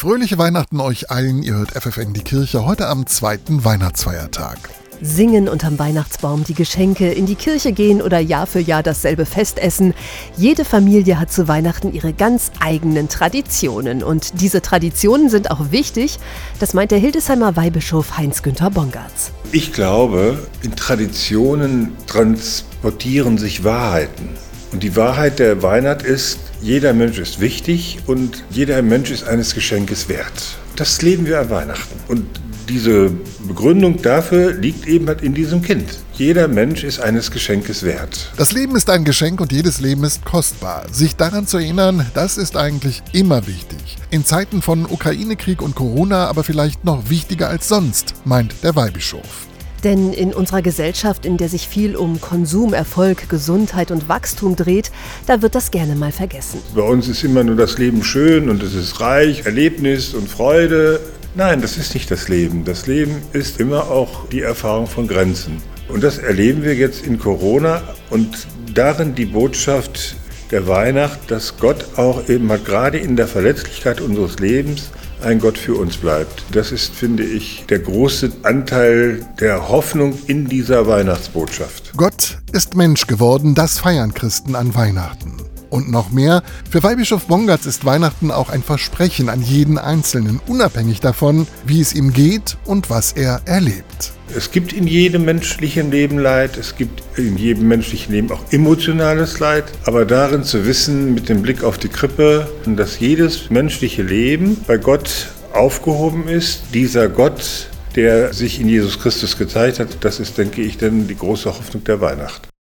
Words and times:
Fröhliche 0.00 0.38
Weihnachten 0.38 0.80
euch 0.80 1.10
allen. 1.10 1.42
Ihr 1.42 1.52
hört 1.52 1.72
FFN 1.72 2.14
die 2.14 2.22
Kirche 2.22 2.64
heute 2.64 2.86
am 2.86 3.06
zweiten 3.06 3.66
Weihnachtsfeiertag. 3.66 4.56
Singen 5.02 5.46
unterm 5.46 5.78
Weihnachtsbaum, 5.78 6.42
die 6.42 6.54
Geschenke, 6.54 7.12
in 7.12 7.26
die 7.26 7.34
Kirche 7.34 7.72
gehen 7.72 8.00
oder 8.00 8.18
Jahr 8.18 8.46
für 8.46 8.60
Jahr 8.60 8.82
dasselbe 8.82 9.26
Fest 9.26 9.58
essen. 9.58 9.92
Jede 10.38 10.64
Familie 10.64 11.20
hat 11.20 11.30
zu 11.30 11.48
Weihnachten 11.48 11.92
ihre 11.92 12.14
ganz 12.14 12.50
eigenen 12.60 13.10
Traditionen. 13.10 14.02
Und 14.02 14.40
diese 14.40 14.62
Traditionen 14.62 15.28
sind 15.28 15.50
auch 15.50 15.70
wichtig. 15.70 16.18
Das 16.60 16.72
meint 16.72 16.92
der 16.92 16.98
Hildesheimer 16.98 17.56
Weihbischof 17.56 18.16
Heinz-Günther 18.16 18.70
Bongartz. 18.70 19.32
Ich 19.52 19.74
glaube, 19.74 20.48
in 20.62 20.74
Traditionen 20.76 21.92
transportieren 22.06 23.36
sich 23.36 23.64
Wahrheiten. 23.64 24.30
Und 24.72 24.82
die 24.82 24.94
Wahrheit 24.96 25.38
der 25.38 25.62
Weihnacht 25.62 26.02
ist, 26.02 26.38
jeder 26.62 26.92
Mensch 26.92 27.18
ist 27.18 27.40
wichtig 27.40 27.98
und 28.06 28.44
jeder 28.50 28.82
Mensch 28.82 29.10
ist 29.10 29.24
eines 29.24 29.54
Geschenkes 29.54 30.08
wert. 30.08 30.58
Das 30.76 31.02
leben 31.02 31.26
wir 31.26 31.40
an 31.40 31.50
Weihnachten. 31.50 31.98
Und 32.08 32.26
diese 32.68 33.10
Begründung 33.48 34.00
dafür 34.00 34.52
liegt 34.54 34.86
eben 34.86 35.08
halt 35.08 35.22
in 35.22 35.34
diesem 35.34 35.60
Kind. 35.60 35.98
Jeder 36.14 36.46
Mensch 36.46 36.84
ist 36.84 37.00
eines 37.00 37.30
Geschenkes 37.32 37.82
wert. 37.82 38.30
Das 38.36 38.52
Leben 38.52 38.76
ist 38.76 38.88
ein 38.90 39.04
Geschenk 39.04 39.40
und 39.40 39.50
jedes 39.50 39.80
Leben 39.80 40.04
ist 40.04 40.24
kostbar. 40.24 40.86
Sich 40.92 41.16
daran 41.16 41.48
zu 41.48 41.56
erinnern, 41.56 42.06
das 42.14 42.38
ist 42.38 42.56
eigentlich 42.56 43.02
immer 43.12 43.46
wichtig. 43.48 43.96
In 44.10 44.24
Zeiten 44.24 44.62
von 44.62 44.86
Ukraine-Krieg 44.86 45.62
und 45.62 45.74
Corona 45.74 46.28
aber 46.28 46.44
vielleicht 46.44 46.84
noch 46.84 47.10
wichtiger 47.10 47.48
als 47.48 47.66
sonst, 47.66 48.14
meint 48.24 48.54
der 48.62 48.76
Weihbischof. 48.76 49.49
Denn 49.84 50.12
in 50.12 50.34
unserer 50.34 50.62
Gesellschaft, 50.62 51.24
in 51.24 51.36
der 51.36 51.48
sich 51.48 51.66
viel 51.66 51.96
um 51.96 52.20
Konsum, 52.20 52.74
Erfolg, 52.74 53.28
Gesundheit 53.28 53.90
und 53.90 54.08
Wachstum 54.08 54.56
dreht, 54.56 54.90
da 55.26 55.40
wird 55.42 55.54
das 55.54 55.70
gerne 55.70 55.94
mal 55.94 56.12
vergessen. 56.12 56.60
Bei 56.74 56.82
uns 56.82 57.08
ist 57.08 57.24
immer 57.24 57.44
nur 57.44 57.56
das 57.56 57.78
Leben 57.78 58.02
schön 58.02 58.50
und 58.50 58.62
es 58.62 58.74
ist 58.74 59.00
reich, 59.00 59.46
Erlebnis 59.46 60.14
und 60.14 60.28
Freude. 60.28 61.00
Nein, 61.34 61.62
das 61.62 61.76
ist 61.76 61.94
nicht 61.94 62.10
das 62.10 62.28
Leben. 62.28 62.64
Das 62.64 62.86
Leben 62.86 63.22
ist 63.32 63.60
immer 63.60 63.90
auch 63.90 64.28
die 64.28 64.42
Erfahrung 64.42 64.86
von 64.86 65.06
Grenzen. 65.08 65.62
Und 65.88 66.04
das 66.04 66.18
erleben 66.18 66.62
wir 66.62 66.74
jetzt 66.74 67.06
in 67.06 67.18
Corona 67.18 67.82
und 68.10 68.46
darin 68.74 69.14
die 69.14 69.26
Botschaft 69.26 70.16
der 70.50 70.66
Weihnacht, 70.66 71.30
dass 71.30 71.56
Gott 71.58 71.84
auch 71.96 72.28
eben 72.28 72.46
mal 72.46 72.58
gerade 72.58 72.98
in 72.98 73.16
der 73.16 73.28
Verletzlichkeit 73.28 74.00
unseres 74.00 74.38
Lebens 74.38 74.90
ein 75.22 75.38
Gott 75.38 75.58
für 75.58 75.74
uns 75.74 75.96
bleibt. 75.96 76.44
Das 76.52 76.72
ist, 76.72 76.94
finde 76.94 77.22
ich, 77.22 77.64
der 77.68 77.78
große 77.78 78.32
Anteil 78.42 79.26
der 79.40 79.68
Hoffnung 79.68 80.18
in 80.26 80.48
dieser 80.48 80.86
Weihnachtsbotschaft. 80.86 81.92
Gott 81.96 82.38
ist 82.52 82.74
Mensch 82.74 83.06
geworden, 83.06 83.54
das 83.54 83.78
feiern 83.78 84.14
Christen 84.14 84.54
an 84.54 84.74
Weihnachten. 84.74 85.29
Und 85.70 85.90
noch 85.90 86.10
mehr, 86.10 86.42
für 86.68 86.82
Weihbischof 86.82 87.26
Bongatz 87.26 87.64
ist 87.64 87.84
Weihnachten 87.84 88.30
auch 88.30 88.50
ein 88.50 88.62
Versprechen 88.62 89.28
an 89.28 89.40
jeden 89.40 89.78
Einzelnen, 89.78 90.40
unabhängig 90.46 91.00
davon, 91.00 91.46
wie 91.64 91.80
es 91.80 91.94
ihm 91.94 92.12
geht 92.12 92.58
und 92.64 92.90
was 92.90 93.12
er 93.12 93.40
erlebt. 93.44 94.12
Es 94.36 94.50
gibt 94.50 94.72
in 94.72 94.86
jedem 94.86 95.24
menschlichen 95.24 95.90
Leben 95.90 96.18
Leid, 96.18 96.56
es 96.56 96.76
gibt 96.76 97.02
in 97.16 97.36
jedem 97.36 97.66
menschlichen 97.66 98.14
Leben 98.14 98.30
auch 98.30 98.42
emotionales 98.52 99.40
Leid, 99.40 99.64
aber 99.84 100.04
darin 100.04 100.44
zu 100.44 100.66
wissen, 100.66 101.14
mit 101.14 101.28
dem 101.28 101.42
Blick 101.42 101.64
auf 101.64 101.78
die 101.78 101.88
Krippe, 101.88 102.48
dass 102.64 103.00
jedes 103.00 103.50
menschliche 103.50 104.02
Leben 104.02 104.56
bei 104.66 104.76
Gott 104.76 105.28
aufgehoben 105.52 106.28
ist, 106.28 106.62
dieser 106.74 107.08
Gott, 107.08 107.68
der 107.96 108.32
sich 108.32 108.60
in 108.60 108.68
Jesus 108.68 109.00
Christus 109.00 109.36
gezeigt 109.36 109.80
hat, 109.80 109.88
das 110.02 110.20
ist, 110.20 110.38
denke 110.38 110.62
ich, 110.62 110.78
dann 110.78 111.08
die 111.08 111.16
große 111.16 111.48
Hoffnung 111.48 111.82
der 111.84 112.00
Weihnacht. 112.00 112.48